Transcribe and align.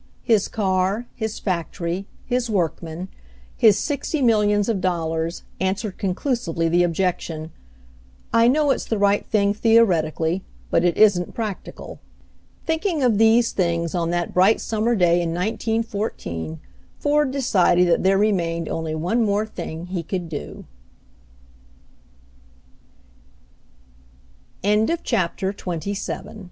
His 0.23 0.47
car, 0.47 1.05
his 1.13 1.37
fac 1.37 1.71
tory, 1.71 2.07
his 2.25 2.49
workmen, 2.49 3.07
his 3.55 3.77
sixty 3.77 4.19
millions 4.23 4.67
of 4.67 4.81
dollars, 4.81 5.43
answered 5.59 5.99
conclusively 5.99 6.67
the 6.67 6.81
objection, 6.81 7.51
"I 8.33 8.47
know 8.47 8.71
it's 8.71 8.85
the 8.85 8.97
right 8.97 9.23
thing, 9.23 9.53
theoretically— 9.53 10.43
but 10.71 10.83
it 10.83 10.97
isn't 10.97 11.35
practi 11.35 11.77
cal." 11.77 11.99
Thinking 12.65 13.03
of 13.03 13.19
these 13.19 13.51
things 13.51 13.93
on 13.93 14.09
that 14.09 14.33
bright 14.33 14.59
sum 14.59 14.85
mer 14.85 14.95
day 14.95 15.21
in 15.21 15.35
19 15.35 15.83
14, 15.83 16.59
Ford 16.97 17.29
decided 17.29 17.87
that 17.87 18.01
there 18.01 18.17
re 18.17 18.31
mained 18.31 18.69
only 18.69 18.95
one 18.95 19.23
more 19.23 19.45
thing 19.45 19.85
he 19.85 20.01